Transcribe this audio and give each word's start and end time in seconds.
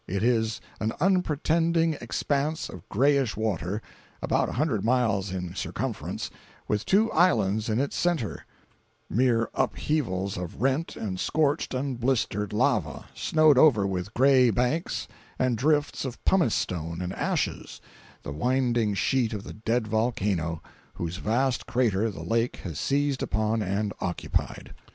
It 0.07 0.23
is 0.23 0.59
an 0.79 0.93
unpretending 0.99 1.93
expanse 2.01 2.69
of 2.69 2.89
grayish 2.89 3.37
water, 3.37 3.83
about 4.19 4.49
a 4.49 4.53
hundred 4.53 4.83
miles 4.83 5.29
in 5.31 5.53
circumference, 5.53 6.31
with 6.67 6.87
two 6.87 7.11
islands 7.11 7.69
in 7.69 7.79
its 7.79 7.95
centre, 7.97 8.47
mere 9.11 9.51
upheavals 9.53 10.37
of 10.37 10.59
rent 10.59 10.95
and 10.95 11.19
scorched 11.19 11.75
and 11.75 11.99
blistered 11.99 12.51
lava, 12.51 13.05
snowed 13.13 13.59
over 13.59 13.85
with 13.85 14.15
gray 14.15 14.49
banks 14.49 15.07
and 15.37 15.55
drifts 15.55 16.03
of 16.03 16.17
pumice 16.25 16.55
stone 16.55 16.99
and 16.99 17.13
ashes, 17.13 17.79
the 18.23 18.31
winding 18.33 18.95
sheet 18.95 19.33
of 19.33 19.43
the 19.43 19.53
dead 19.53 19.85
volcano, 19.87 20.63
whose 20.95 21.17
vast 21.17 21.67
crater 21.67 22.09
the 22.09 22.23
lake 22.23 22.55
has 22.63 22.79
seized 22.79 23.21
upon 23.21 23.61
and 23.61 23.93
occupied. 23.99 24.73